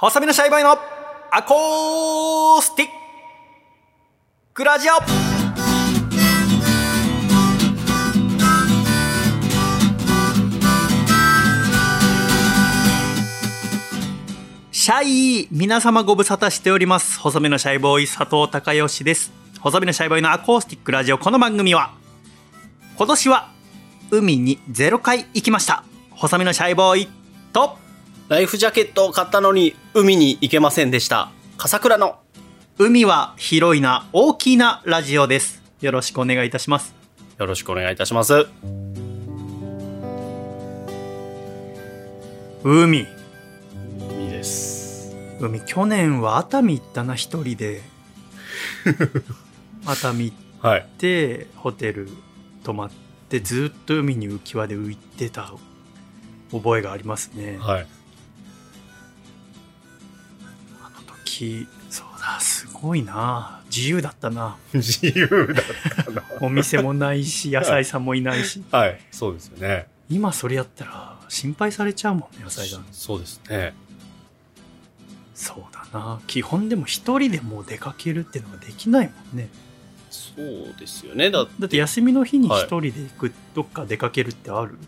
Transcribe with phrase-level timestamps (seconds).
[0.00, 0.78] 細身のシャイボーイの
[1.32, 2.88] アコースティッ
[4.54, 4.62] ク。
[4.62, 4.92] ラジオ。
[14.70, 17.18] シャイ皆様ご無沙汰しております。
[17.18, 19.32] 細身のシャイボーイ佐藤孝義です。
[19.58, 21.90] 細身のシャイボーイのアコースティックラジオこの番組は
[22.96, 23.50] 今年は
[24.12, 25.82] 海に0回行きました。
[26.12, 27.08] 細身のシャイボーイ
[27.52, 27.87] と
[28.28, 31.30] ライフジャケットを買ったのに海に行けませんでした。
[31.56, 32.18] 笠倉の
[32.76, 36.94] 海は広いな大きなラジオですよろしくお願いいたします
[37.36, 38.46] よろしくお願いいたします。
[42.62, 43.06] 海
[44.10, 45.16] 海です。
[45.40, 47.80] 海去年は熱海行ったな一人で
[49.86, 50.86] 熱海行っはい。
[50.98, 52.08] てホテル
[52.64, 52.90] 泊まっ
[53.30, 55.52] てずっと海に浮き輪で浮いてた
[56.52, 57.86] 覚えがありますね、はい。
[61.38, 66.22] 時そうだすごいな自由だったな 自由だったな。
[66.40, 69.00] お店もないし野菜さんもいないしはい。
[69.10, 69.86] そうですよね。
[70.10, 73.74] 今それやったら心配されちゃうもんね野菜さんそうですね。
[75.34, 79.48] そうだな基本でも一人でもう出かけるっていうのができないもんね
[80.10, 81.30] そうですよね。
[81.30, 84.78] だだって休みの日に一人で行く、どっか出かけるってある？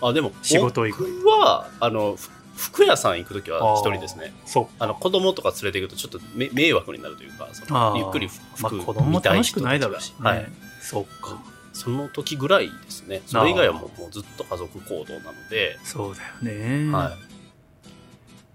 [0.00, 4.32] あ、でも、仕事以外僕は、あの、ふ服屋さん行くときは一人ですね。
[4.80, 8.26] あの、子供とか連れて行くとちょっとめ迷惑になるというか、そのゆっくり
[8.60, 10.46] まあ服子供も見た楽しくないだろうし、ね、はい。
[10.80, 11.40] そうか。
[11.72, 13.22] その時ぐらいですね。
[13.26, 17.16] それ以外はもうもうずっと家族行動なので、そうだよね、は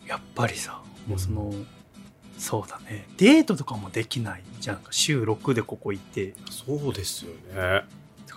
[0.05, 1.53] やっぱりさもうその、
[2.37, 3.07] そうだね。
[3.15, 6.23] デートとかもできないじゃん週6でここ行って。
[6.23, 6.33] い。
[6.49, 7.85] そうですよね。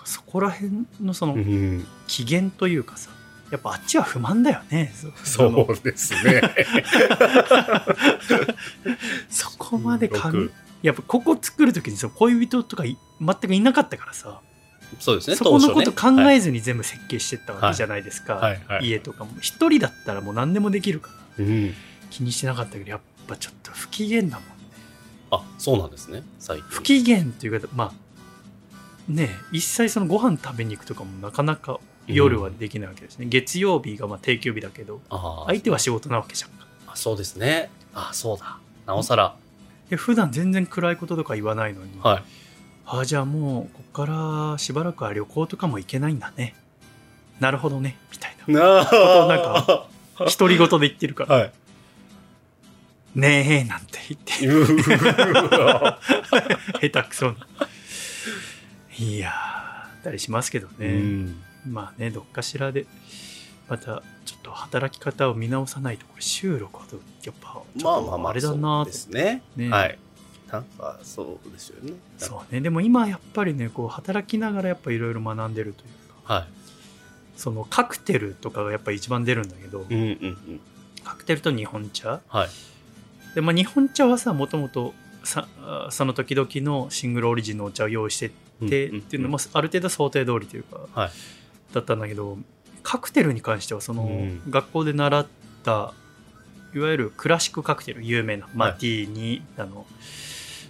[0.04, 1.84] そこら辺のそのうん。
[2.06, 3.10] 機嫌というかさ
[3.50, 5.12] やっぱあっちは不満だよねそう
[5.82, 6.42] ですね。
[9.30, 10.32] そこまでか
[10.82, 14.40] やっぱここ作る時にさ恋人とかい全くいなかったからさ
[15.00, 15.36] そうですね。
[15.36, 21.74] そこのこと考はいえずに全部設計してったわけじゃないですか、はいはい家とかも一人だったらもう何でもできるからうん。
[22.10, 24.40] 気にしてなかったけどやっぱちょっと不機嫌だもんね
[25.30, 26.22] あ、そうなんですね。
[26.38, 26.66] 最近。
[26.68, 27.92] 不機嫌っていうかまあ
[29.08, 35.00] ねえ一切そのご飯食べに行くとかもなかなか夜はできないわけですね、月曜日がまあ定休日だけど
[35.46, 36.50] 相手は仕事なわけじゃん。
[36.50, 37.70] かあそうですね。
[37.94, 38.58] あ、そうだ。
[38.86, 39.34] なおさら。
[39.90, 42.22] で普段全然暗いこととか言わないのに、はい。
[42.86, 46.54] ああじゃあもうこっからしばらくは旅行とかも行けないんだね。
[47.40, 47.96] なるほどね。
[48.12, 48.60] みたいな。
[48.60, 48.82] なあ
[49.26, 49.88] なんか
[50.38, 51.34] 独り言で言ってるから。
[51.36, 51.52] はい。
[53.16, 54.32] 「ねえ」なんて言って。
[56.90, 57.34] 下手くそな。
[58.98, 59.66] いやー
[60.06, 61.34] たりしますけどうね、ん。
[61.66, 62.86] まあねどっかしらで
[63.68, 66.86] またちょっと働き方を見直さないとこれ収録は
[67.24, 69.42] やっぱちまあまあまあ、あれだなってですね。
[69.56, 69.98] ねはい。
[70.50, 71.94] なんか、そうですよね。
[72.18, 75.88] そうねでも今やっぱりねこう働きながらやっぱいろいろ学んでるという
[76.24, 76.46] かは
[77.36, 79.82] そのカクテルとかがやっぱ一番出るんだけど、い。
[79.82, 80.06] うんうんう
[80.52, 80.60] ん。
[81.02, 82.20] カクテルと日本茶？
[82.28, 82.48] はい。
[83.34, 84.94] で、まあ、日本茶はさもともと
[85.90, 88.30] その時々のシングルオリジンのお茶を用意してっ
[88.68, 91.10] て、っていうのもある程度想定通りというか、はい
[91.76, 92.38] だったんだけど
[92.82, 95.26] カクテルに関してはその、うん学校で習っ
[95.64, 95.92] た
[96.74, 99.86] いわゆるクラシックカクテル有名なマティーニだの、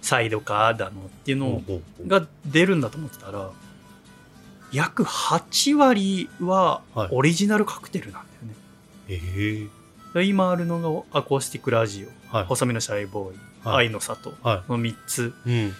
[0.01, 1.61] サイドカーだのっていうの
[2.07, 3.51] が出るんだと思ってたら
[4.71, 8.55] 約8割ははいオリジナルカクテルなんだよね。
[9.09, 9.67] え
[10.13, 12.45] えで今あるのがアコースティックラジオ、はい。
[12.45, 15.49] 細身のシャイボーイ、はい愛の里はの3つい。
[15.49, 15.73] うん。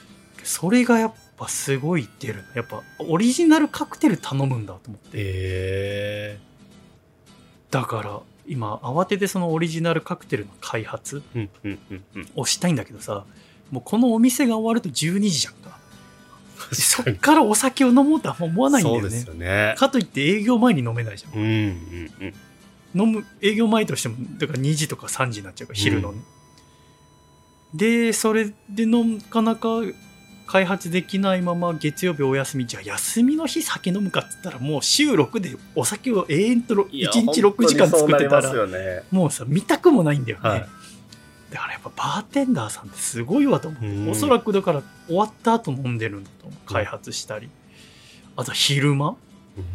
[0.44, 5.09] それがやっぱすごい出るやっぱオリジナルカクテル頼むんだと思って。
[5.14, 6.40] え
[7.72, 11.22] だから今慌ててそのオリジナルカクテルの開発。
[12.36, 13.26] をしたいんだけどさ
[13.72, 15.78] もうこのお店が終わると12時じゃんか。
[16.74, 19.23] そっ確からお酒を飲もうとは思わないんだよね。
[19.26, 19.76] よね。
[19.78, 21.34] かといって営業前に飲めないじゃん。
[21.34, 22.34] うんうんうん。
[22.96, 26.22] 飲む営業前としてもだから2時とか3時になっちゃうから昼のね、
[27.73, 29.70] でそれでのなかなか
[30.47, 38.53] 開発できないまま月曜日お休みじゃあ休みの日酒飲むかっつったらもう週6でお酒を永遠と1いや日6時間作ってたら。
[39.11, 40.67] もうさ見たくもないんだよね、はい。
[41.52, 44.09] だからやっぱバーテンダーさんってすごいわと思う、うん。
[44.09, 47.49] おそらくだから終わった後飲んでるんだと思う開発したり、
[48.38, 49.17] あと昼間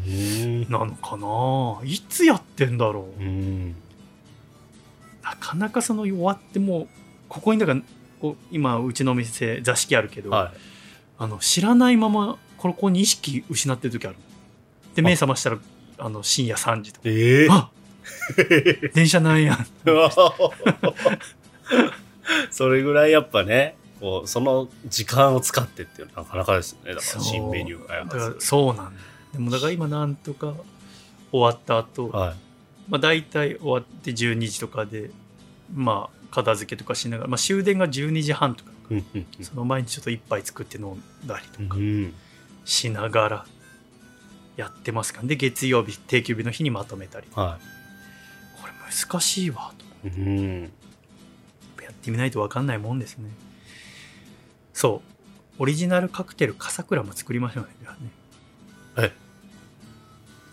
[0.07, 0.63] うん。
[0.71, 1.87] なのかな。
[1.87, 3.75] いつやってんだろう、うん。
[5.23, 6.89] なかなかその終わってもう
[7.29, 7.81] ここにだから
[8.51, 10.59] 今うちのお店座敷あるけど、はい。
[11.19, 14.17] あの知らないままここに意識失ってる時ある
[14.95, 15.59] で目覚ましたら
[15.99, 17.71] あの深夜3時とかええあ
[18.95, 19.59] 電車なんや。
[22.51, 26.95] それぐらいやっぱね、こう、その時間を使ってっていうのはなかなかですね。
[26.95, 28.47] だから新メニュー開だから発。
[28.47, 29.01] そうなんだ。
[29.33, 30.55] でもだから今なんとか
[31.31, 32.35] 終わった後、はい。
[32.89, 35.11] まあ大体終わって12時とかで、
[35.75, 38.73] まあ片付けとかしながら、まあ終電が12時半とか、
[39.43, 42.13] その前にちょっと一杯作って飲んだりとかうん。
[42.65, 43.47] しながら
[44.57, 47.27] やってますからで、月曜日、定休日の日にまとめたり。
[47.35, 47.59] は
[48.61, 50.09] これ難しいわと。
[50.09, 50.11] い。
[50.11, 50.63] うん。
[51.83, 53.31] やってみないと分かんないもんですね。
[54.73, 55.63] そう。
[55.63, 57.71] オリジナルカクテル、笠倉も作りましょうね。
[58.01, 58.11] ね
[58.97, 59.13] え？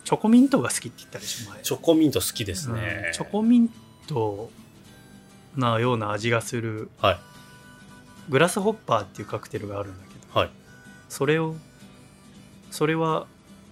[0.03, 1.61] チョコミントが好きって言ったでしょ、前。
[1.61, 3.11] チョコミント好きですうんね。
[3.13, 3.69] チョコミン
[4.07, 4.49] ト
[5.55, 7.19] なような味がするはい。
[8.29, 10.49] グラスホッパーっていうカクテルがあるんだけど、はい。
[11.07, 11.55] それを、
[12.69, 13.25] それは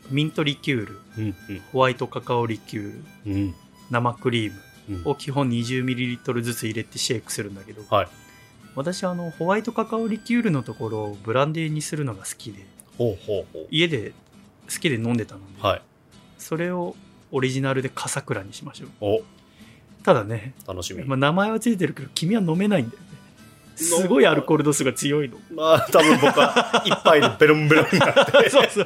[0.10, 1.36] ミントリキュール、うん
[1.72, 3.34] ホワイトカカオリキュール、うん。
[3.34, 3.56] うん。
[3.92, 4.60] 生クリーム
[4.90, 8.08] うんを基本 20ml ずつ入れてシェイクするんだけど、はい。
[8.76, 12.66] 私あのホワイトカカオリキュールのところをブランデーにするのが好きで
[13.72, 14.14] 家で
[14.72, 15.66] 好きで飲んでたので、う。
[15.66, 15.82] はい。
[16.38, 16.96] それを
[17.32, 19.22] オリジナルで笠倉にしましょうお、
[20.08, 21.04] ただね、楽しみ。
[21.04, 23.08] まあ、名前はついてるけど君は飲めないんだよね。
[23.76, 25.36] すごいアルコール度数が強いの。
[25.54, 28.86] まあ、多分僕は一杯でベロンベロンになって、 そうそう。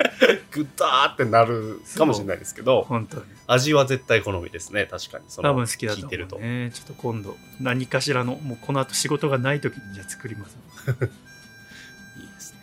[0.50, 3.24] グターってなるかもしれないですけど、本当に。
[3.46, 5.26] 味は絶対好みですね、確かに。
[5.28, 6.38] その多分好きだと思聞いてると。
[6.38, 10.58] うねちょっと今度何かしらのもうこの後仕事がない時にじゃあ作ります。
[10.90, 12.60] いいですね。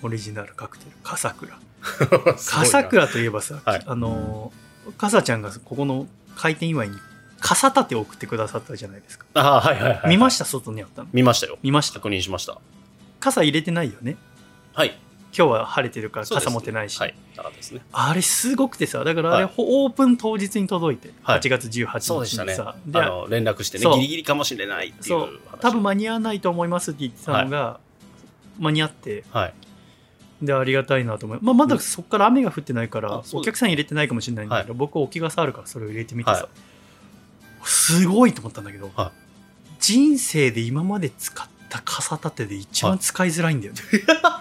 [0.00, 1.58] オリジナルカクテル笠倉。
[2.32, 3.82] 笠倉といえばさ、はい。
[3.84, 4.54] あの
[4.96, 6.06] 笠ちゃんがここの
[6.38, 6.96] 開店祝いに
[7.40, 10.08] 傘立てを送ってくださったじゃないですかああ、はいはいはい。
[10.08, 11.58] 見ました外にあったの見ましたよ。
[11.62, 12.58] 見ました確認しました。
[13.20, 14.16] 傘入れてないよね
[14.72, 14.98] はい。
[15.36, 16.98] 今日は晴れてるから傘持ってないし。
[17.92, 22.54] あれすごくてさだからあれ、はいオープン当日に届いて、はい8月18そうでしたね。
[22.54, 25.58] 日にさ、あの、連絡してね、ギリギリかもしれないっていうそう話。
[25.60, 27.78] 多分間に合わないと思いますって言ってたのが、
[28.58, 29.54] 間に合ってはい。
[30.42, 36.48] でありがたいなと思いまあ、まだそこから雨が降ってないから、お客さん入れてないかもしれないんだけど、僕置き傘あるからそれを入れてみてさ、は
[37.64, 39.12] すごいと思ったんだけど、は
[39.80, 43.80] 人生で今まで使った傘立てで一番使いづらいんだよね、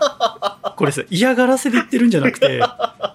[0.77, 2.61] これさ嫌がらせで言ってるんじゃなくて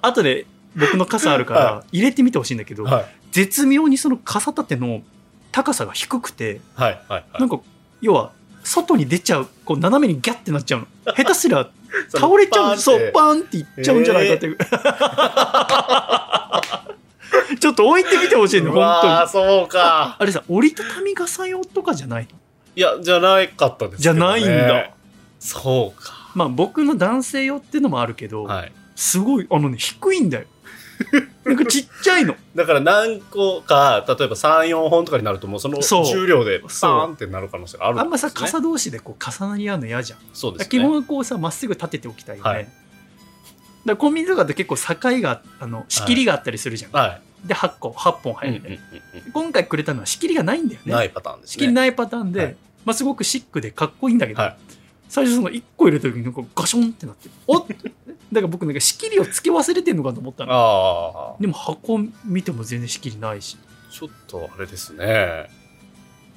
[0.02, 0.46] 後で
[0.76, 3.04] 僕の傘あるからは入れてみてほしいんだけど、はい。
[3.30, 5.02] 絶妙にその傘立ての
[5.50, 7.00] 高さが低くてはい。
[7.08, 7.24] はい。
[7.38, 7.60] なんか
[8.00, 8.32] 要は
[8.64, 10.86] 外に出ちゃうこう斜めにギャってなっちゃうの。
[11.14, 11.68] 下手すら
[12.20, 14.56] 倒れちゃうそうパンっていっちゃうんじゃないかっていう、
[17.58, 20.16] ちょっと置いてみてほしいねう本当にそうか。
[20.18, 22.24] あれさ折りたたみ傘用とかじゃない？
[22.24, 22.30] の
[22.74, 24.90] いや、じゃなかったですねじゃないんだ。
[25.38, 26.30] そうか。
[26.34, 28.72] まあ僕の男性用ってのもあるけど、はい。
[28.96, 30.44] すごいあのね低いんだよ
[31.44, 32.36] なんかちっちゃいの。
[32.54, 40.68] だから何個か、例えば3、4本とかになると、もうその重量でパーンってなる可能性があるあんまさ傘同士でこう重なり合うの嫌じゃん、そうですね。
[40.68, 42.68] 基本はこうさまっすぐ立てておきたいよね、はい
[43.84, 48.36] だコンビニとかって結構境があの仕切りがあったりするじゃん、はで8個8本い。
[48.36, 48.78] 入るんで、
[49.32, 50.92] 今回くれたのは仕切りがないんだよね。
[50.92, 51.52] ないパターンですね。
[51.52, 52.56] 仕切りないパターンで、はい。
[52.84, 54.56] まあ、すごくシックでかっこいいんだけど、はい。
[55.08, 57.66] 最初その1個入れた時になんかガションってなっておっ
[58.32, 61.36] だから僕なんか仕切りをつけ忘れてんのかと思ったのああ。
[61.40, 63.58] でも箱見ても全然仕切りないし
[63.90, 65.50] ちょっとあれですね。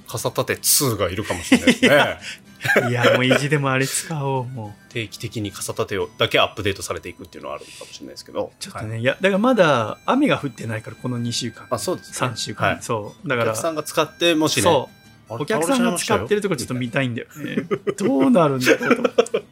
[0.07, 2.19] 傘立て2がいるかもしれないですね。
[2.89, 8.51] いやもう意地でもあれ使おうもう定期的に傘立てをだけアップデートされていくっていうのはあるかもしれないですけど。
[8.59, 12.27] ちょっとね、はいい、やだからまだ雨が降ってないからこの2週間あ、そうですね。
[12.27, 12.77] 3週間、はい。
[12.81, 14.63] そうだからお客さんが使って、もしね。
[14.63, 19.43] そうお客さんが使ってるとこちょっと見倒たいんだよねどうなるんだろうと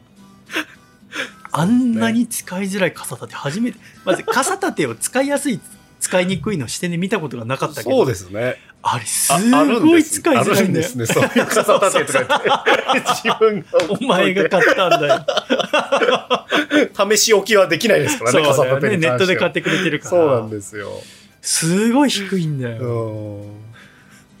[1.56, 5.60] あんなに使いづらい傘立て初めてまず傘立てを使いやすい
[6.00, 8.56] 使いにくいの視点で見たことがなかったけどそうですね。
[8.82, 9.32] あれす
[9.80, 11.06] ごい使いづらいんだよあるんですね。
[11.06, 13.08] そういう傘立てとか言って。
[13.24, 15.08] 自分がお前が買ったんだ
[17.08, 20.90] よ試し置きはできないですからね、そうだ傘立てに関してはトで買ってくれてるからそうなんですよ。
[21.40, 22.76] すごい低いんだうん。
[22.76, 22.84] よ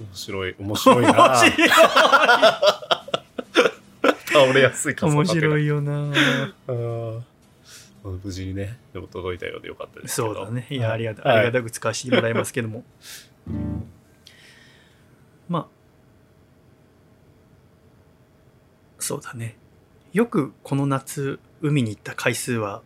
[0.00, 1.36] 面白い、面白い面な。
[1.36, 1.68] 白い
[4.34, 6.12] 倒れやすい傘面白いよな。
[6.68, 7.24] うん。
[8.22, 10.16] 無事にね、でも届いたようでよかったです。
[10.16, 10.66] そうだね。
[10.68, 11.38] いやありがたはい。
[11.38, 12.84] ありがたく使わせてもらいますけども。
[15.48, 15.66] まあ。
[18.98, 19.56] そうだね。
[20.12, 22.82] よくこの夏海に行った回数は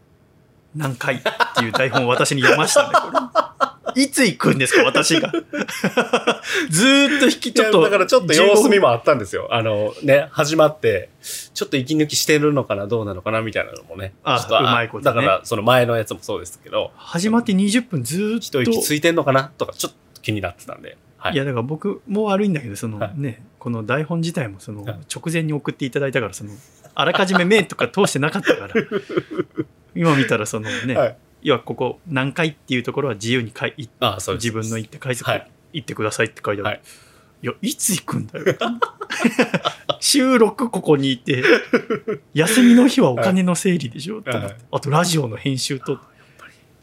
[0.75, 1.23] 何回っ
[1.57, 3.68] ていう台本を私に読ましたねこれ
[4.03, 5.33] いつ行くんですか、私が。
[6.71, 7.83] ずーっと引き、ちょっと。
[7.83, 9.49] だからちょっと様子見もあったんですよ。
[9.51, 11.11] あのね、始まって、
[11.53, 14.15] ちょっと息抜きしてるのかな、どうなのかな、みたいなのもね。
[14.23, 18.63] あちょっとうまいことねだから、その前のやつもそうですけど、始まって20分ずーっと。
[18.63, 20.97] 一息ついてんのかなとか、ちょっと気になってたんで。
[21.17, 21.35] はい。
[21.35, 26.53] いやだから僕も悪いんだけどその、はいねこの台本自体もそのはい直前に送っていただいたからその
[26.95, 28.75] あらかじめ目とか通してなかったから
[29.97, 31.17] 今見たらそのね、はい
[31.49, 34.35] 要はここ何回っていうところは自由に書いああ、そう。
[34.35, 35.51] 自分の言って回数、はい。
[35.73, 36.81] 言ってくださいって書いてある、はい。
[37.43, 38.45] い、やいつ行くんだよ。
[40.01, 41.43] 収録ここにいて
[42.35, 44.47] 休みの日はお金の整理でしょ、と思って。
[44.47, 44.57] はい。
[44.73, 45.99] あとラジオの編集と。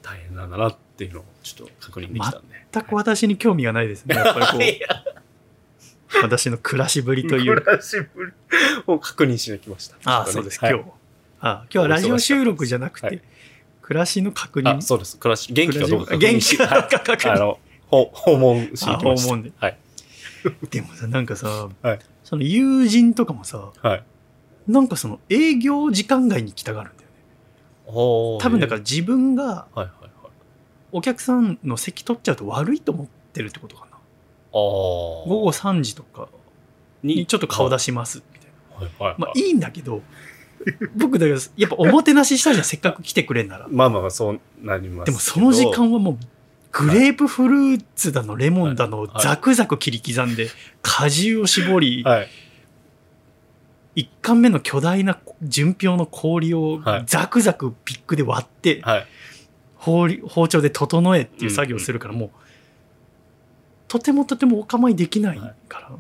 [0.02, 2.66] 大変なんだなっていうのをちょっと確認できたんで。
[2.72, 4.16] 全く私に興味がないですね。
[4.16, 4.88] やっぱりこ いや。
[6.22, 7.62] う私の暮らしぶりという。
[7.62, 8.32] 暮らしぶり。
[8.88, 9.98] を確認しに来ました。
[10.06, 10.74] ああ、そうです、はい。
[10.74, 10.90] 今日。
[11.42, 13.22] ああ今日はラジオ収録じゃなくて、はい
[13.86, 14.78] 暮らしの確認。
[14.78, 15.16] あ、そうです。
[15.20, 19.78] 暮らし、元気かどうか元気かどうか確認はいあの、ほ訪問しに訪問ではい。
[20.72, 24.04] でもさ、なんかさ、はいその友人とかもさ、はい。
[24.68, 28.40] なんかその営業時間外に来たがるんだよね。
[28.42, 29.68] 多分だから自分が。
[30.92, 33.98] お客さんの席取っちゃうと悪いと思ってるってことかな。
[34.52, 36.28] 午後3時とか
[37.04, 38.86] にちょっと顔出しますみたいな。
[38.88, 39.22] はいはいはい。
[39.22, 40.02] まあいいんだけど、
[40.96, 43.68] 僕だからやっぱおもてなししたじゃん、せっかく来てくれんなら。
[43.70, 45.12] まあまあまあ、そうなりますけど。
[45.12, 46.18] でもその時間はもう
[46.72, 50.50] グレープフルーツだのレモンだのザクザク切り刻んで
[50.82, 52.28] 果汁を絞りはい。
[53.96, 59.08] 1貫目の巨大な純氷の氷をはいザクザクピックで割ってはい。
[59.78, 62.30] 包包丁で整えっていう作業をするからもう
[63.88, 65.92] とてもとてもお構いできないから。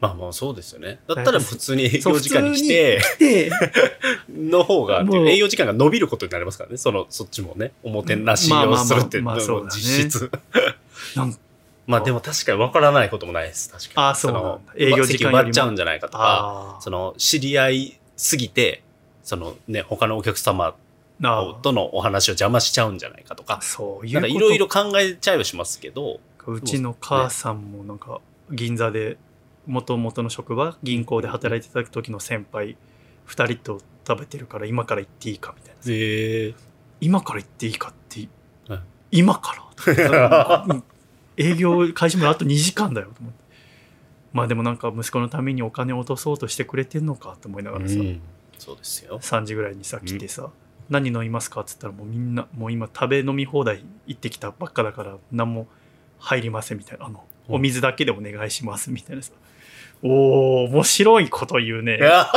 [0.00, 1.00] まあまあそうですよね。
[1.08, 3.50] だったら普通に営業時間に来て、で、
[4.30, 6.76] の方が、営業時間が伸びることになりますからね。
[6.76, 7.72] その、そっちもね。
[7.82, 10.30] おもてなしをするっていうのまあまあまあまあそうだね実質。
[11.88, 13.70] まあでも確かに分からないこともないです。
[13.70, 14.08] 確かに。
[14.08, 18.82] あそうなんだの営業時間よりっちゃうんじゃないかとか、あその、知り合いすぎて、
[19.24, 20.74] そのね、他のお客様
[21.22, 29.16] あとのお話を邪魔しちゃうんじゃないかとか、そういういろいろ考えちゃいはしますけど、うちの母さんもなんか銀座で
[29.68, 32.76] 元々の職場銀行で働いてた時の先輩
[33.28, 35.92] 2人と食べてるから今から行っていいかみたいな。
[35.92, 36.54] へえ。
[37.00, 38.28] 今から行っていいかって、
[38.68, 38.80] はい。
[39.12, 39.54] 今か
[39.86, 40.64] ら？
[40.66, 40.82] う ん
[41.36, 43.38] 営業開始まであと2時間だよと思って。
[44.32, 48.20] まあでもなんか息子のためにお金を落とそうとしてくれてんのかと思いながらさ、うん。
[48.58, 49.18] そうですよ。
[49.20, 50.50] 3時ぐらいにさ来てさ、
[50.88, 55.68] 何飲みますかっつったらもうみんなもう今食べ飲み放題行ってきたばっかだから何も
[56.18, 57.06] 入りませんみたいな。
[57.06, 57.54] あの、うん。
[57.56, 59.32] お水だけでお願いしますみたいなさ
[60.02, 61.98] おー面白いこと言うね。
[61.98, 62.28] いや。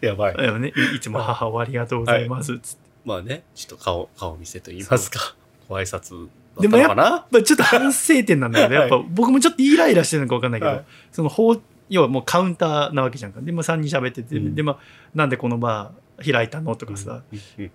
[0.00, 0.60] やばい。
[0.60, 0.72] ね。
[0.92, 2.54] いいつも母をありがとうございます。
[2.54, 5.34] っつって、まあね、ちょっと顔、顔見せと言いますか。
[5.68, 10.84] ご挨拶だでもやっったのかなまあ、ちょっと反省点なんだけど、 やっぱ僕もちょっとイライラしてるのか分かんないけど、はい。
[11.12, 13.40] その法要はもうカウンターなわけじゃんか。
[13.40, 14.54] でも3人喋ってて、うん。
[14.54, 14.78] でまあ
[15.14, 17.22] なんでこのバー開いたのとかさ、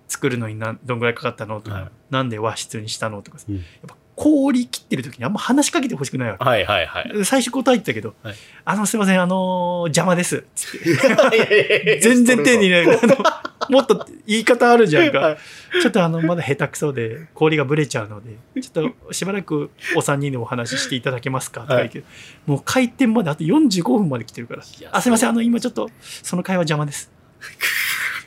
[0.08, 6.44] 作るのになんどんぐらいかかったのとか、はいなんで和室にしたのとかさ、うんやっぱ氷切ってる時にあんま話しかけてほしくないわけ。
[6.44, 7.24] はいはいはい。
[7.24, 8.34] 最初答えてたけど、はい
[8.66, 10.44] あの、すいません、あのー邪魔です。
[10.54, 12.00] つって。
[12.02, 12.98] 全全然丁寧にね、
[13.70, 15.18] もっと言い方あるじゃんか。
[15.18, 15.38] はい
[15.80, 22.06] ちょっとあの、まだ下手くそで、氷がブレちゃうので、ちょっとしばらくお三人でお話ししていただけますかとか言うけど、
[22.44, 27.10] もう開店まであと45分まで来てるからあ、すいません、あの、今ちょっと、その会話邪魔です。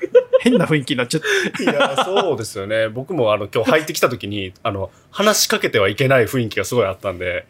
[0.41, 1.21] 変な雰囲気になっちゃっ
[1.57, 1.63] て。
[1.63, 2.89] いや、そうですよね。
[2.89, 7.47] 僕もあの、今日入ってきた時に、あの、話しかけてはいけない雰囲気がすごいあったんで、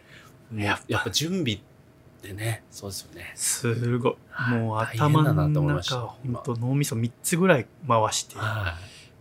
[0.55, 1.59] やっやっぱ準備っ
[2.21, 3.31] てね、そうですよね。
[3.35, 4.15] すごい。
[4.51, 8.75] もう大変頭だなとの思いました中、本当脳みそ3つぐらい回して、は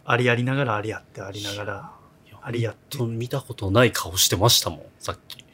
[0.04, 1.90] ありやりながらありやって、ありながら、
[2.30, 2.34] い。
[2.42, 5.44] ありやって本当見たことない顔してましたもん、さっき。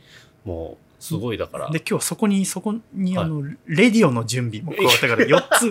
[0.45, 1.71] もう、すごいだから。
[1.71, 5.71] で、今日はそこに、そこに、はいあの、レディオの準備も加わったから、4つ。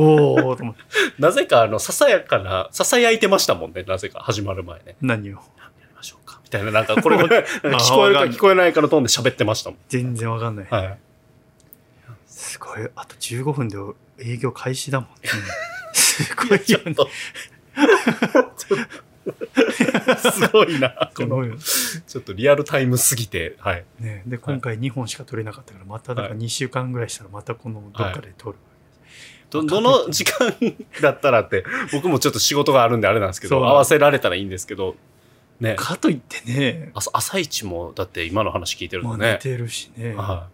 [0.00, 0.80] おーと思って、
[1.18, 4.96] なぜか、あの、ささやかな、ささやいてましたもんね、なぜか、始まる前ね。
[5.00, 5.32] 何を？
[5.32, 5.40] や
[5.80, 6.40] りましょうか。
[6.44, 7.28] みたいな、なんか、これ 聞
[7.94, 9.78] こえるか聞こえないかのトーンで喋ってましたもん。
[9.88, 10.66] 全然わかんない。
[10.70, 10.98] はい。
[12.26, 12.88] すごい。
[12.94, 13.76] あと15分で
[14.20, 15.08] 営業開始だもん。
[15.92, 16.94] すごいよね。
[20.16, 21.44] すごいな、この、
[22.06, 23.84] ちょっとリアルタイムすぎて、はい。
[23.98, 24.22] ね。
[24.26, 28.58] で、今回2本しか取れなかったから、まただからはい2週間ぐらいしたら、またこのどっかで取る。
[29.50, 30.54] ど、どの時間
[31.00, 34.96] だったらって、僕もちょっと仕事があるんであれなんですけど、合わせられたらいいんですけど、
[35.60, 35.74] ね。
[35.76, 39.32] かといってね、朝朝一も、だって今の話聞いてるまあとね。
[39.32, 40.14] 寝てるしね。
[40.14, 40.48] は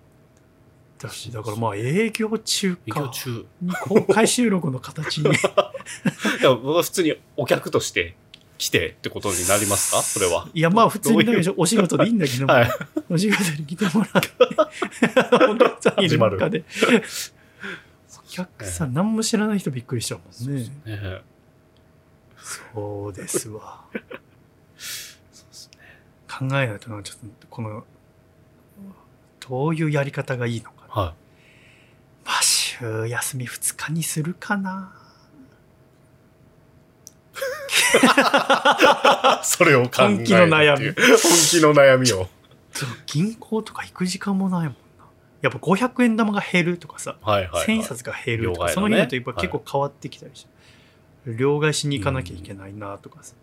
[0.99, 2.77] だし、だからまあ営業中い。
[2.87, 3.01] 営か。
[3.01, 3.47] 業中。
[3.61, 5.31] に公開収録の形に
[6.43, 8.15] や僕は普通にお客として
[8.57, 10.01] 来てってことになりますか？
[10.03, 10.49] それは。
[10.55, 12.71] いや、まあ普通にだけどお仕事でいいんだけど、はい。
[13.11, 14.31] お仕事に来てもらって、
[15.51, 16.65] お客さんいる中で。
[18.35, 20.69] お客さん、何も知らない人びっくりしちゃうもんね。
[20.85, 21.21] ね
[22.37, 23.85] そうですわ。
[23.93, 25.79] そうですね。
[26.29, 27.85] 考えないとな、ちょっと、この、
[29.49, 31.03] どういうやり方がいいのかな。
[31.03, 31.15] は
[32.25, 34.93] まあ、週休み2日にするかな。
[39.43, 39.45] い。
[39.45, 42.29] それを考える本気の悩みっていう本気の悩みを。
[43.07, 44.79] 銀行とか行く時間もないもんな。
[45.45, 47.67] やっぱ500円玉が減るとかさ、はいはい、はい。
[47.67, 48.73] 千円札が減るとか、両替のね。
[48.75, 53.35] その日だとやっぱ結構変わってきたりして、両替しに行かなきゃいけないなとかさ。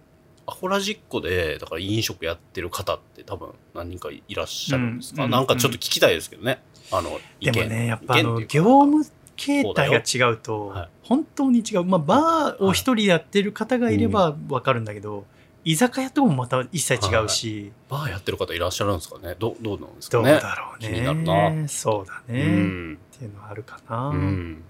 [0.48, 5.31] アホラジッコで、だから飲食やってる方って多分何人かいらっしゃるんですか、うん。
[5.31, 6.62] なんかちょっと聞きたいですけどね。
[6.91, 7.51] あの、意見。
[7.51, 8.70] でもね、やっぱあの、意見っていうか。
[8.70, 9.05] 業務
[9.36, 11.84] 形態が違うとはい、本当に違う。
[11.84, 15.25] まあ、バーを一人でやってる方がいればわかるんだけど、
[15.63, 20.89] 居酒屋ともまた一切違うし、バーやってる方いらっしゃるんですかねどどうなんですどうかねだろうね。
[20.89, 22.43] 気になるなそうだうね。
[22.45, 22.99] ん。
[23.15, 24.07] っていうのはあるかな。
[24.07, 24.63] うん。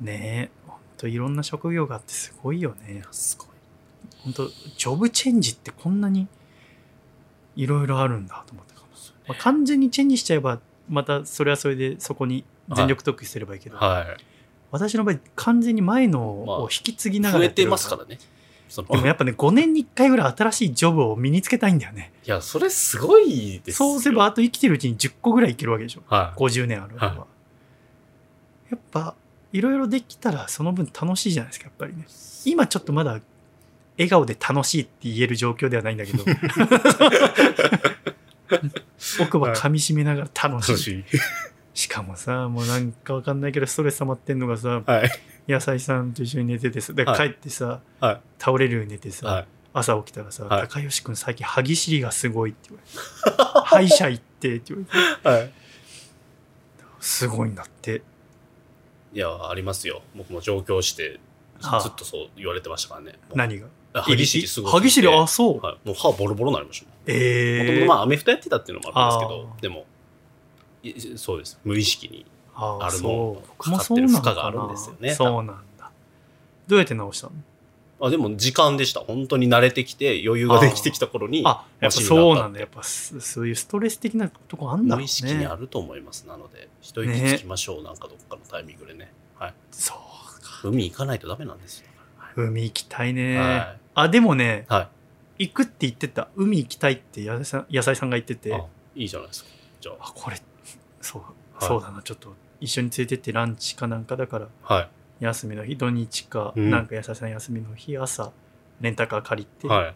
[0.00, 3.02] ねえ、ほんといろんな職業があってすごいよね。
[3.10, 3.48] すごい。
[4.24, 6.26] 本当ジョブチェンジってこんなに
[7.56, 8.86] いろいろあるんだと思ったかも、
[9.28, 14.16] まあ、完全にチェンジしちゃえばまたそれはそれでそこに全力特許すればいいけど、は
[14.70, 17.38] 私の場合完全に前のまあを引き継ぎながい。
[17.38, 18.18] 増えらやってるてますからね。
[18.68, 23.90] そのでもやっぱね5年に1回ぐらい新しいジョブを身につけたいんだよねいや、それすごいですよ。
[23.90, 26.38] そうすればあと生きてるうちに10個ぐらいいけるわけでしょはい。
[26.38, 27.26] 50年あるわけは、は
[28.70, 29.14] やっぱ
[29.52, 32.06] いろいろできたらその分楽しいじゃないですかやっぱりね
[32.44, 33.20] 今ちょっとまだ
[33.96, 36.24] 笑顔で楽しいって言える状況ではないんだけど
[39.20, 41.04] 奥歯噛み締めながら楽しい、楽しい。
[41.74, 45.10] しかもさもうなんかわかんないけどストレス溜まってんのがさはい。
[45.48, 48.20] 野菜さんと一緒に寝ててさで、はい帰ってさはい。
[48.38, 49.46] 倒れるように寝てさ、はい。
[49.72, 54.84] 朝起きたらさ、はい高吉君最近歯ぎしりがすごいって言われて 歯医者行ってって言わ
[55.22, 55.52] れてはい。
[57.00, 58.02] すごいんだって
[59.12, 60.02] いや、ありますよ。
[60.16, 61.20] 僕も上京して、
[61.60, 63.18] ずはあっとそう言われてましたからね。
[63.34, 63.68] 何が？
[63.92, 64.48] あ歯ぎしり？
[64.48, 64.72] すごい。
[64.72, 65.08] 歯ぎしり？
[65.08, 65.86] あそう、はい。
[65.86, 66.86] もう歯ボロボロになりました。
[67.06, 69.86] ええもともとまあアメフトやってたっていうのもあるんですけどでも、
[70.82, 71.60] いそうです。
[71.62, 72.26] 無意識に。
[72.56, 75.90] あるのかかってもそうなのる負荷があるんですよねそうなんだ
[76.66, 77.32] どうやって直したの？
[78.00, 79.00] あ、でも時間でした。
[79.00, 86.26] 本当に慣れてきて余裕ができてきた頃に、あやっぱそうなんだやっぱすそういうストレス的なとこあんだろうね無意識にあると思います。
[86.26, 87.82] なので、一息つきましょう。
[87.82, 89.12] なんかどっかのタイミングでね。
[89.38, 89.54] はい。
[89.70, 89.96] そう
[90.42, 91.86] か海行かないとダメなんですよ。
[92.36, 94.72] 海行きたいね、はあでもねい。
[94.72, 94.88] は
[95.38, 95.44] い。
[95.46, 98.64] 行くって言ってた海行きたいって野菜さん野菜さんが言っててあ、
[98.96, 99.50] いいじゃないですか。
[99.80, 100.36] じゃあこれ
[101.00, 102.34] そう、はいそうだなちょっと
[102.64, 104.74] 一緒に連れてってランチかなんかだからあ。
[104.74, 104.88] はい。
[105.20, 108.32] 休みの日土日か、うんなんか野菜さん休みの日朝
[108.80, 109.94] レンタカー借りて、はい。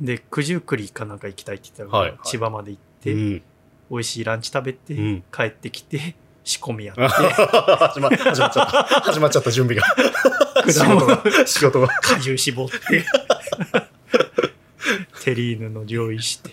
[0.00, 3.42] で九十九里かなんか行きたいって言ったから、はいはい千葉まで行って、うん。
[3.90, 8.64] 美味しいランチ食べて、うん帰ってきて仕込みやって 始まっちゃった。
[9.02, 9.84] 始まっちゃった準備が。
[10.72, 11.22] 仕事が。
[11.46, 11.88] 仕事が。
[11.88, 13.04] 果汁絞って
[15.22, 16.50] テリーヌの用意して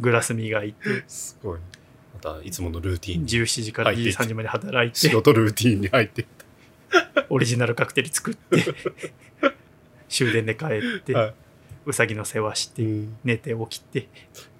[0.00, 1.60] グラス磨いてすごい。
[1.60, 1.64] ま
[2.26, 3.28] た、いつものルーティンに。
[3.28, 4.22] 17時から入っていって。
[4.22, 6.26] 23時まで働い仕て事ルーティンに入って。
[7.28, 8.64] オリジナルカクテル作って。
[10.08, 11.32] 終電で帰って、は
[11.84, 13.16] うさぎの世話して、うん。
[13.24, 14.08] 寝て起きて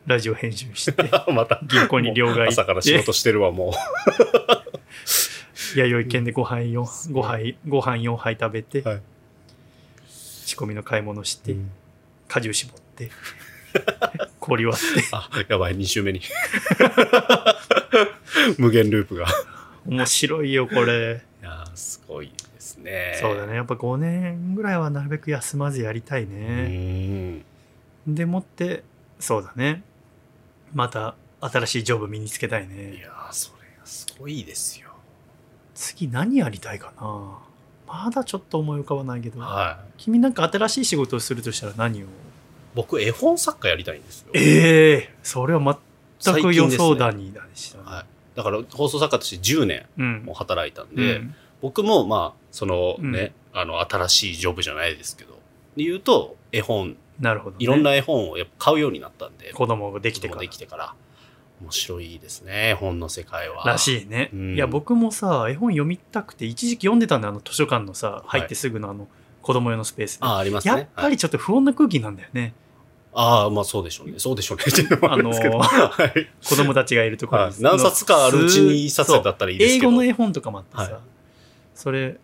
[0.07, 1.61] ラジオ編集して また。
[1.65, 3.75] 銀行に両替朝から仕事してるわ、も
[5.75, 9.03] 弥生県でご飯4ご杯ご飯4杯食べて、はい。
[10.09, 11.47] 仕込みの買い物しう。
[11.47, 11.57] て、
[12.29, 13.11] 果汁絞って
[14.47, 16.21] 氷割ってあ、やばい、2週目に。
[18.59, 19.27] 無限ループが。
[19.27, 19.29] い
[19.89, 23.19] 面白いよこれやーすごいですね。
[23.21, 27.43] そうだねやっぱ5年ぐらいはなるべく休まずやりたいうね、
[28.09, 28.15] ん。
[28.15, 28.85] でもって
[29.19, 29.83] そうだね
[30.75, 34.91] また新しいジョブ身につけたいいねやーそれがすごいですよ。
[35.75, 37.39] 次何やりたいかな
[37.87, 39.93] まだちょっと思い浮かばないけど、はい。
[39.99, 42.07] 君なんか新しい仕事をするとしたら何を？
[42.77, 44.29] 僕、絵本作家やりたいんですよ。
[44.35, 45.79] ええそれは
[46.21, 48.05] 全く予想だにだでしたね、はい。
[48.37, 50.23] だから、放送作家として10年うん。
[50.27, 51.35] も働いたんうで、ん。
[51.63, 53.11] 僕も、まあ、そのうん。
[53.13, 55.33] ね、あの、新しいジョブじゃないですけど、
[55.77, 60.41] で言うと、絵本、なるほど、ね、いろんな絵本をやっぱ買うようになったんで、子供ができてから。
[60.43, 60.95] できてから、
[61.63, 63.65] 面白いですね、絵本の世界は。
[63.65, 64.55] らしいね、うん。
[64.55, 69.09] いや僕もさ絵本読みたくて一時期読んでたんだよあの図書館のさはい入ってすぐのあの
[69.41, 70.75] 子供用のスペースで、ああ、ありますね。
[70.75, 72.53] やっぱはいりちょっと不穏な空気なんだよね、
[73.19, 74.19] ああ、まあそうでしょうね。
[74.19, 74.65] そうでしょうね。
[74.69, 75.55] っていうのもあるんですけど。
[75.55, 76.29] あのはい。
[76.45, 79.89] 子供たちがいるところにはい何冊かあるうちに一冊だったらいいですけど。
[79.89, 80.93] 英語の絵本とかもあってさ、はい
[81.75, 82.19] それ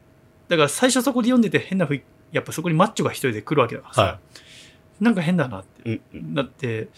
[0.48, 4.18] だから最初そこで読んでて変な雰囲気やっぱそこにマッチョが一人で来るわけだからさ、は
[5.00, 6.34] なんか変だなってうんうん。
[6.34, 6.88] だって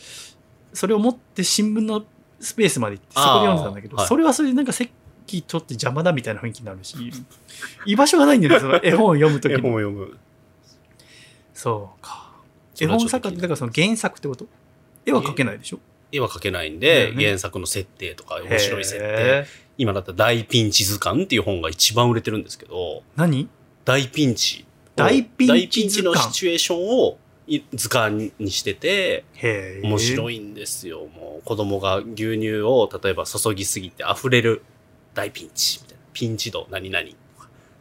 [0.73, 2.05] それを持って新聞の
[2.41, 4.91] スペースまで行ってそこで読んでたんだけど、それはそれでなんか席
[5.27, 6.97] 取って邪魔だみたいな雰囲気になるし
[7.87, 10.19] 居場所がないんだよねその絵本を読む時絵本にを読む。
[11.55, 12.24] そうかそ
[12.81, 14.47] 絵本作家ってだからその原作ってこと？
[15.07, 15.79] 絵は描けないでしょ？
[16.13, 19.47] 絵は描けないんだで、よね原作の設定とか面白い設定。
[19.77, 23.49] 今だったら大ピンチ図鑑っていう本が一番売れてるんですけど、何？
[23.85, 24.65] 大ピンチ
[24.97, 24.97] を。
[24.97, 29.25] 大ピンチ大ピンチのシチュエーションをい図鑑にしてて、
[29.83, 31.07] 面白いんですよ。
[31.07, 34.63] もう子供が牛乳を例えば注ぎすぎて溢れる
[35.13, 36.03] 大ピンチみたいな。
[36.13, 37.07] ピンチ度何々。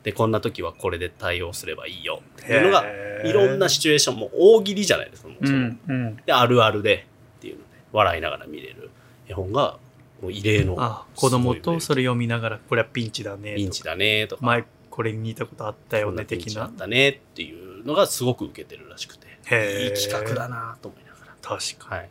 [0.03, 2.21] で、こんな時はこれで対応すればいいよ。
[2.41, 2.85] っていうのが、
[3.23, 5.29] いろんなシチュエーションも大喜利じゃないですか。
[5.29, 7.05] もううそのんうんで、あるあるで
[7.37, 8.89] っていうので、笑いながら見れる
[9.27, 9.77] 絵本が、
[10.21, 21.35] もう異例のあ子供とそれれ読みながらこれはピンチだねピンチだねとか、前これに似たことあったよね的なピンチだったねっていうのがすごく受けてるらしくて、いい企画だなと思いながら。
[21.41, 22.09] 確かはい。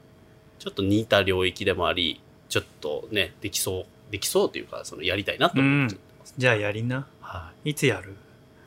[0.58, 6.11] ちょっと似た領域でもあり、ちょっとね、できそう、できそうというか、そのやりたいなと思ってます。
[6.38, 8.14] じゃあやりなはいつやる？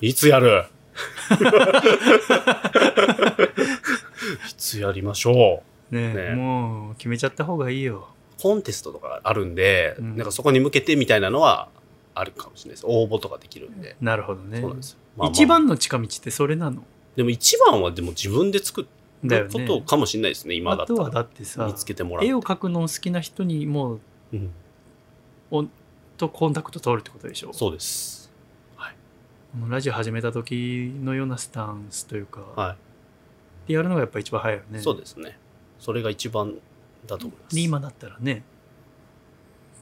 [0.02, 0.10] い。
[0.10, 0.66] いつやる？
[4.50, 5.96] いつやりましょう。
[5.96, 8.08] ねえねもう決めちゃった方がいいよ
[8.42, 11.70] コンテストとかあるんで、うんなんかそこに向けてみたいなのは
[12.16, 12.86] あるかもしれないです。
[12.88, 13.96] 応募とかできるんで。
[14.02, 14.98] なるほどねそうなんですよ。
[15.18, 16.84] まあまあ一番の近道ってそれなの？
[17.16, 18.88] でも一番はでも自分で作
[19.24, 21.00] ることかもしれないですね、今だったら。
[21.02, 22.28] あとはだってさ見つけてもらって。
[22.28, 24.00] 絵を描くの好きな人にもう
[24.34, 24.52] うん
[25.52, 25.66] お
[26.18, 27.54] とコンタクト取るってことでしょ？
[27.54, 28.26] そうです。
[28.78, 32.76] このラジオ始めた時のようなスタンスというか、は
[33.68, 35.40] でやるのがやっぱ一番早いよねそうですね。
[35.80, 36.56] それが一番
[37.08, 37.56] だと思います。
[37.56, 38.44] で今だったらね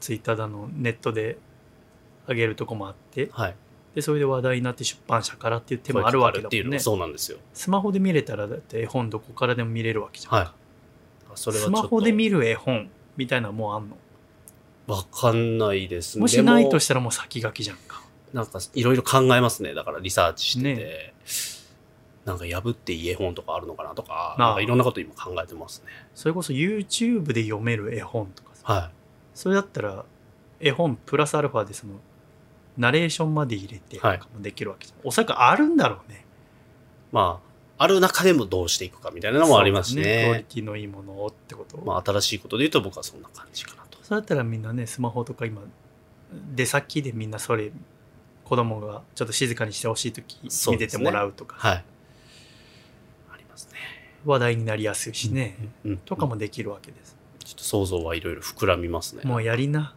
[0.00, 1.38] ツイッターだのネットで
[2.28, 3.56] 上げるとこもあってはい。
[3.96, 7.38] でそれで話題になって出版社からっていう手もあるわけだもんねそうなんですよ。
[7.52, 10.48] スマホで見れたらだって絵本どこからでも見れるわけじゃん、はい。
[11.34, 13.96] それはスマホで見る絵本みたいなのはもうあんの？
[14.86, 16.20] わかんないですね。
[16.22, 19.74] もしないとしたらもう先書きじゃんかなんかいろいろ考えますね。
[19.74, 20.74] だからリサーチしてて。
[20.74, 21.14] ね
[22.24, 25.92] なんか破っていい絵本とかあるのかなとか、なんかいろんなこと今考えてますね。
[26.14, 28.90] それこそ YouTube で読める絵本とかさは
[29.34, 30.04] それだったら
[30.60, 31.94] 絵本プラスアルファでその
[32.78, 34.00] ナレーションまで入れて
[34.40, 36.24] できるわけじゃん、おそらくあるんだろうね
[37.12, 37.14] い。
[37.14, 37.40] ま
[37.78, 40.44] あ、ある中でもどうしていくかみたいなのもありますしそうだクオリね。
[40.48, 43.83] ティのいいものをってこと、まあ、新しいことで言うと僕はそんな感じかなと。
[44.04, 45.62] そうだったらみんなねスマホとか今
[46.54, 47.72] 出先でみんなそれ
[48.44, 50.38] 子供がちょっと静かにしてほしい時
[50.70, 51.84] 見ててもらうとかはい。
[53.32, 53.78] ありますね。
[54.26, 55.96] 話題になりやすいしね、うん。
[55.96, 59.22] とかもできるわけです、ちょっと想像はいろいろ膨らみますね。
[59.24, 59.94] もうやりな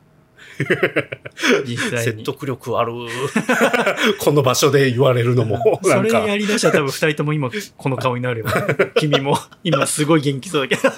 [1.66, 2.94] 実際に説得力ある。
[4.20, 6.12] この場所で言われるのも、 なそれ。
[6.12, 8.46] やりだしたら多分二人とも今この顔になるよ、
[8.96, 10.94] 君も今すごい元気そうだけど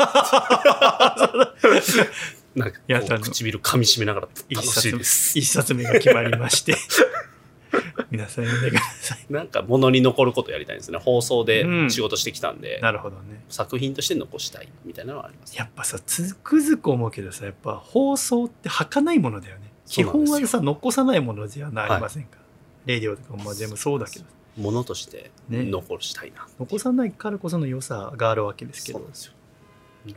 [2.59, 5.39] なんか唇噛み締めながら一楽し冊いです。
[5.39, 6.75] 一冊目が決まりまして。
[8.11, 9.25] 皆さん読んでください。
[9.29, 10.97] なんか物に残ることやりたいんですね。
[10.97, 11.91] 放送でうん。
[11.91, 13.43] 仕事してきたんで、なるほどね。
[13.49, 15.55] 作品として残したいみたいなのはあります。
[15.55, 19.71] やっぱさつくづく思うけどさやっぱ放送って儚いものだよね。
[19.85, 22.37] 基本はさ残さないものじゃありませんか、
[22.85, 24.25] レディオとかもまあ全部そうだけど。
[24.57, 25.63] ものとしてね。
[25.63, 26.47] 残したいな。
[26.59, 28.99] 残さないからこその良さがあるわけですけど。
[28.99, 29.33] そうですよ。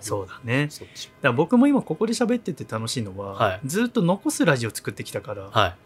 [0.00, 0.68] そうだね。
[0.68, 0.86] だか
[1.22, 5.76] ら僕も今ここで喋ってて楽しいのは、はいずっと残すラジオ作ってきたから、は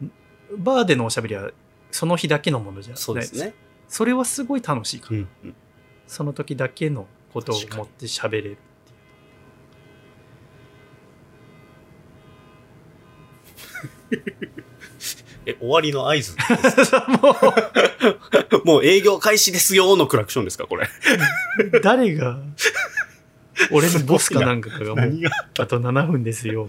[0.00, 0.06] い。
[0.56, 1.50] バーでのおしゃべりは
[1.90, 3.54] その日だけのものじゃないそうですね。
[3.88, 5.54] それはすごい楽しいから、うんうん。
[6.06, 8.58] その時だけのことを確かに持って喋れる
[15.46, 16.34] え、終わりの合図？
[18.64, 20.88] も もう営業開始ですよのクラクションですかこれ。
[21.72, 22.40] う誰が？
[23.70, 24.54] 俺のボスかな。
[24.54, 25.20] んかがもう
[25.58, 26.68] あと7分ですよ。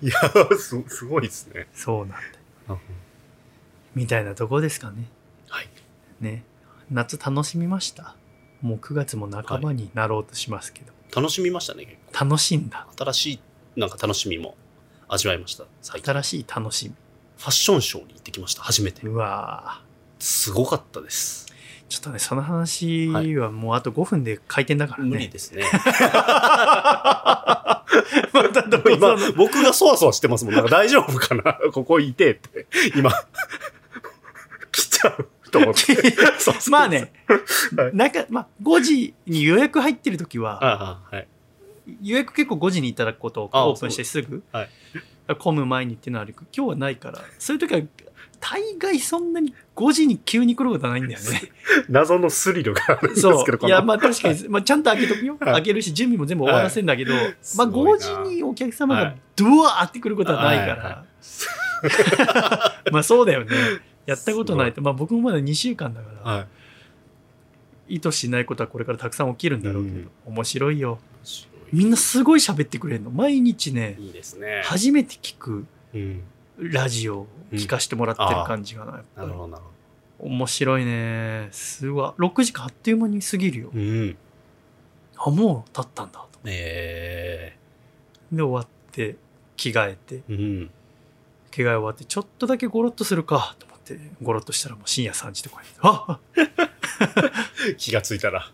[0.00, 0.14] いや、
[0.56, 1.66] す、すごいですね。
[1.74, 2.76] そうなんだ
[3.94, 5.08] みたいなとこですかね。
[5.48, 5.68] はい。
[6.20, 6.44] ね。
[6.90, 8.14] 夏楽しみました？
[8.60, 12.86] もう9月も半ばになろうとしますけど、楽しみましたね、結楽しいんだ。
[12.96, 13.04] 構。
[13.04, 13.40] 新しい、
[13.76, 14.56] なんか楽しみも。
[15.08, 16.12] 味わいました、最近。
[16.12, 16.92] 新しい楽し
[17.38, 19.02] ファッションショーに行ってきました、初めて。
[19.04, 19.10] み。
[19.10, 19.82] うわ
[20.18, 21.46] すごかったです。
[21.88, 25.64] ーちょっとねその話はもうあと5分で開店だからね、無理ですね。
[28.32, 30.54] またどうぞ今、僕がそわそわしてますもん。
[30.54, 31.58] なんか大丈夫かな？
[31.72, 32.66] ここいてって。
[32.96, 33.10] 今、
[34.70, 36.14] 来ちゃうと思って。
[36.70, 37.12] まあね、
[37.76, 41.26] はいなんか、まあ、5時に予約入ってる時は、はい。
[42.02, 44.68] 予約結構5時にいただくことをあオープンしてすぐ、はい
[45.38, 47.80] 混む前にっていうのはあるけど今日はないから、そういう時は
[48.40, 51.42] 大概そんなに5時に急に来ることはないんだよね。
[51.88, 55.36] 謎のスリルがあるんですそけど、いや、まあ確かに、 まあちゃんと開けとくよ。
[55.40, 61.04] はい開けるし、準備も全部終わらせるんだけど、まあすごいな5時にお客様がはいドワーって来ることはないから。
[62.92, 63.50] まあそうだよね。
[64.06, 64.82] やったことないと。
[64.82, 66.40] まあ僕もまだ2週間だから、は
[67.88, 67.96] い。
[67.96, 70.98] 意図しないことはこれからたくさん起きるんだろうけど、うん面白いよ。
[71.24, 73.10] 白みんなすごい喋ってくれるの。
[73.10, 74.62] 毎日ね、いいいですね。
[74.64, 76.22] 初めて聞くうん。
[76.58, 79.70] ラジオを聞かせてもらってる感じがな、やっぱりなるほど、なるほ
[80.28, 81.48] 面白いね。
[81.52, 82.08] すごい。
[82.18, 83.70] 6時間あっという間に過ぎるよ。
[83.72, 83.80] ど。
[83.80, 84.16] うん。
[85.16, 86.38] あ、もう経ったんだと。
[86.44, 87.56] え
[88.32, 89.16] で、終わって、
[89.56, 90.70] 着替えて、えうん。
[91.50, 96.18] 着替え終わって、ちょっとだけゴロッとするかと思って、ゴロッとしたらもう深夜3時とかに、あ
[97.78, 98.50] 気がついたら。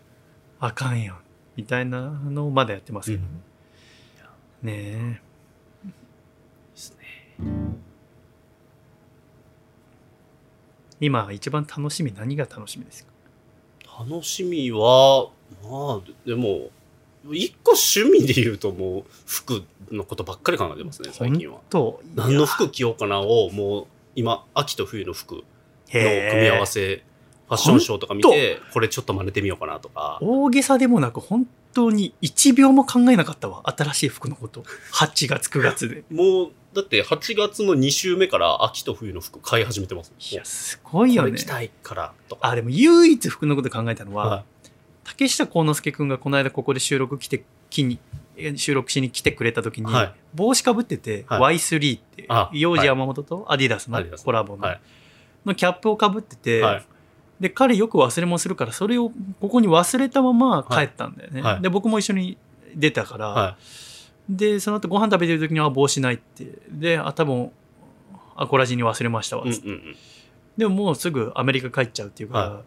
[0.59, 1.19] あかんやん。
[1.55, 3.29] みたいなのをまだやってますけどね。
[4.61, 5.21] ね
[6.73, 6.97] ですね。
[7.39, 7.85] え。
[11.01, 13.11] 今一番楽しみ何が楽しみですか？
[14.09, 15.29] 楽しみは、
[15.63, 16.69] まあ、でも、
[17.31, 21.59] 一個趣味で言うともう、服のことばっかり考えてますね、最近は。
[21.69, 25.41] と、何の服着ようかなを、もう、今、秋と冬の服の
[25.91, 27.03] 組へみ合わせ、
[27.47, 30.19] ファッションショーとか見て、これちょっと真似てみようかなとか。
[30.21, 34.63] 大げさでもなく本当に1秒も考えなかったわ新しい服のこと。
[34.93, 36.03] 8月9月で。
[36.09, 40.13] もう、だって8月の2週目から秋と冬の服買い始めてます。
[40.31, 41.29] いやすごいよね。
[41.29, 42.49] これ着たいからとか。
[42.49, 44.43] あでも唯一服のこと考えたのは、は
[45.05, 47.97] 竹下幸之助君がこの間ここで収録来てきに
[48.35, 50.13] え収録しに来てくれた時に、はい。
[50.33, 54.81] 帽子かぶってて、は Y3 ってあ幼児山本とアディダスのコラボの,、はい。
[55.45, 56.85] のキャップをかぶってて、はい。
[57.39, 62.37] で彼よく忘れ物するからそれをここに忘れたまま帰ったんだよね、で僕も一緒に
[62.75, 63.57] 出たから、は
[64.29, 66.47] でその後ご飯食べてる時には帽子ないって。
[66.69, 67.51] であ多分
[68.35, 69.45] アコラジに忘れましたわ。
[69.45, 69.47] い。
[69.47, 69.95] うんつって、うんうん。
[70.57, 72.61] でももうすぐアメリカ帰っちゃうっていうから、は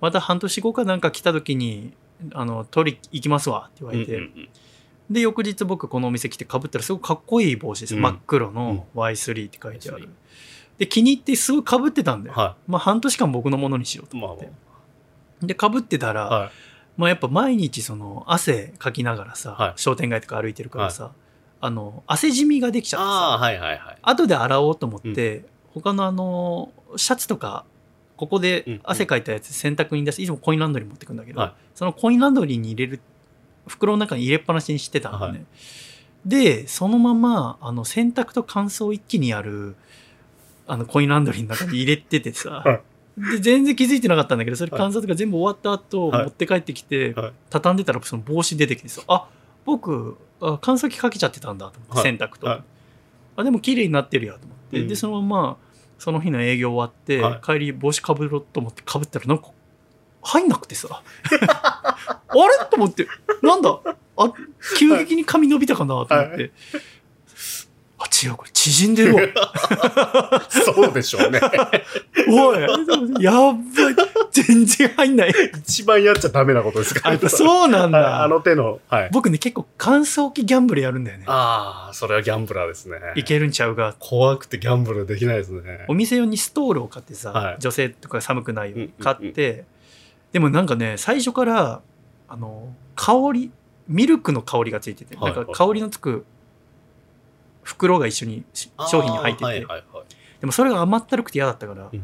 [0.00, 1.92] また半年後かなんか来た時に
[2.34, 4.48] あの取り行きますわって言われて、うんうん
[5.10, 8.00] で翌日僕このお店来てかぶったらすごくかっこいい帽子です、うん。
[8.00, 10.08] 真っ黒の Y3 って書いてある、Y3
[10.78, 16.38] で気に入ってすごいかぶってたんだよ、はまあ半年間僕のものにしようと思って、までかぶってたら、あ。
[16.38, 16.50] はい。
[16.96, 19.72] まあ、やっぱ毎日その汗かきながらさ、はい。
[19.76, 21.12] 商店街とか歩いてるからさ、
[21.60, 23.98] あの汗じみができちゃってさああ、はいはいはい。
[24.02, 27.64] 後で洗おうと思って、他のあのシャツとか
[28.16, 31.52] ここでうん汗かいたやつ洗濯に出していつもコインランドリー持ってくんだけど、はい。
[31.74, 33.00] そのコインランドリーに入れる
[33.66, 35.44] 袋の中に入れっぱなしにしてたんだね、はい。
[36.26, 39.76] でそのままあの洗濯と乾燥一気にやる
[40.66, 42.80] あのコインランドリーの中に入れててさ、は
[43.18, 44.80] で全然気づいてなかったんだけどそれはい。
[44.80, 46.24] 乾燥とか全部終わった後、はい。
[46.24, 47.32] 持って帰ってきて、はい。
[47.50, 49.28] 畳んでたらその帽子出てきてさあ
[49.64, 52.02] 僕あ乾燥機かけちゃってたんだと思って、はい。
[52.02, 52.62] 洗濯と、はい。
[53.36, 54.88] あでも綺麗になってるやと思って、うん。
[54.88, 55.56] でそのまま
[55.98, 57.40] その日の営業終わって、はい。
[57.44, 59.50] 帰り帽子かぶろうと思ってかぶったらなんか
[60.22, 61.02] 入んなくてさ。
[61.52, 61.96] あ
[62.34, 62.66] れ？
[62.70, 63.06] と思って。
[63.42, 63.80] なんだ？
[64.16, 64.32] あ
[64.78, 66.50] 急激に髪伸びたかなと思って、はい
[68.04, 69.22] あ違うこれ縮んでるわ
[70.50, 71.40] そうでしょうね。
[72.28, 72.60] おい
[73.22, 73.62] やばい
[74.30, 77.00] 全然入んない一番やっちゃダメなことですか？
[77.04, 77.08] ら。
[77.10, 78.80] あやっぱそうなんはいだあの手の。
[78.88, 79.08] はい。
[79.12, 82.98] 僕ね結構乾燥機ギャンブルやるんだよねああ、それはギャンブラーですね。
[83.16, 85.94] いけるんちゃうが怖くてギャンブルできないですねお。
[85.94, 89.64] 店用にストールを買ってさ、はい女性とか寒くないようにうんうん買って、
[90.32, 91.80] でもなんかね最初から
[92.28, 93.50] あの香り
[93.88, 96.24] ミルクの香りがついてて、はいなんか香りのつく
[97.62, 100.04] 袋が一緒にし商品に入ってて、はいはいはい。
[100.40, 101.90] でもそれが甘ったるくて嫌だったから、うん。
[101.90, 101.98] で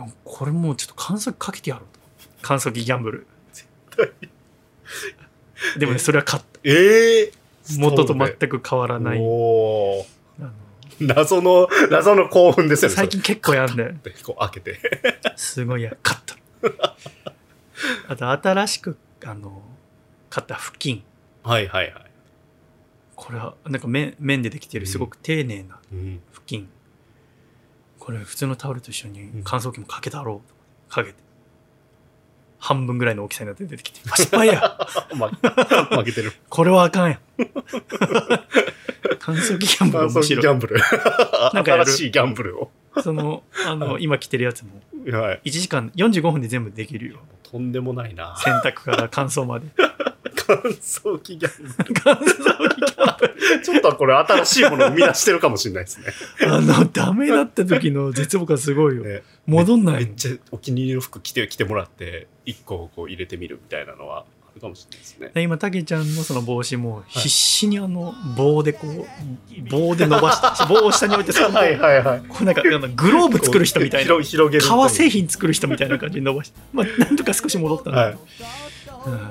[0.00, 2.00] もこれもうちょっと乾燥機かけてやろうと。
[2.42, 3.26] 乾燥機ギャンブル。
[3.98, 4.12] 対
[5.78, 6.60] でもねそれは勝った。
[6.64, 7.32] ええ
[7.78, 9.20] 元と全く変わらない。
[11.00, 12.96] 謎の、謎の興奮ですよね。
[12.96, 13.94] 最近結構やんだよ。
[14.24, 14.80] こう開けて。
[15.36, 16.96] すごいや勝った。
[18.08, 19.62] あと新しくあの
[20.30, 21.04] 買った布巾
[21.42, 22.07] はいはいはい。
[23.18, 26.20] これはなんか綿綿でできてるすごく丁寧なうん。
[26.30, 26.68] 布巾、
[27.98, 31.18] これ普通のタオルと一緒に乾燥機もかけたろうとかけて
[32.58, 34.78] 半分ぐらいの大きさになって出てきて あ失敗や
[35.16, 36.32] ま、負けてる。
[36.48, 37.20] これはあかんやん
[39.18, 40.76] 乾燥機ギャンブル面白いギャンブル。
[41.54, 42.70] なんか新しいギャンブルを。
[43.02, 45.40] そのあの今着てるやつもはい。
[45.44, 48.36] 1時間45分で全部できるよとんでもないな。
[48.38, 49.66] 洗濯から乾燥まで
[50.48, 51.94] 乾燥機ギャンブル。
[52.02, 56.06] 乾燥機ギャンブルちょっとこれ新しいものを生み出してるかもしれないですね。
[56.46, 65.30] あのダメだった時の絶望感すごいよね戻んないめっちゃお気に入りの服着て、着てもらって、一個こう入れてみるみたいなのはあるかもしれないですね。
[65.34, 72.22] で今たけちゃんのその帽子も必死にあの棒でこう棒で伸ばして 棒を下に置いてそこはいはいはい。
[72.26, 74.66] こうなんかあのグローブ作る人みたいな広広げる。
[74.66, 78.18] 革製品作る人みたいな感じに伸ばして、まあ、なんとか少し戻ったんだはい。
[79.08, 79.30] うん。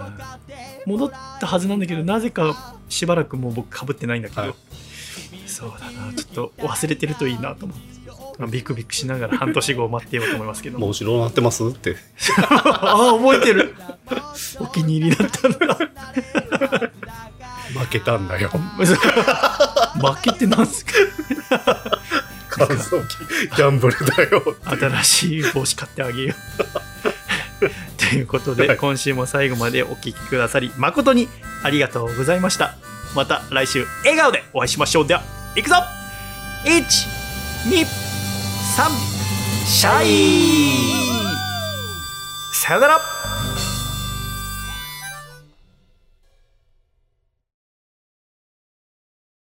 [0.86, 4.54] 戻ったはずなんだけどなぜかしばらくもう僕かぶってないんだけど、はい。
[5.48, 6.14] そうだな。
[6.14, 7.84] ちょっと忘れてるといいなと思って、
[8.40, 11.66] まあビクビクしながら半年後を待ってようと思いますけど帽子どうなってます？
[11.68, 11.96] って。
[12.50, 13.76] ああ覚えてる。
[14.60, 15.76] お気に入りだったんだ
[17.74, 18.50] 負けたんだよ。
[20.00, 20.92] 負けってなんすか？
[22.50, 23.18] 乾燥機、
[23.56, 24.56] ギャンブルだよ。
[24.64, 27.10] 新しい帽子買ってあげよう
[27.98, 28.78] ということで、はい。
[28.78, 31.28] 今週も最後までお聞きくださり誠に
[31.64, 32.76] ありがとうございました。
[33.16, 35.08] また来週笑顔でお会いしましょう。
[35.08, 35.24] では
[35.56, 35.76] いくぞ
[36.66, 37.86] ！123
[39.66, 41.08] シャイ。
[42.54, 43.00] さよなら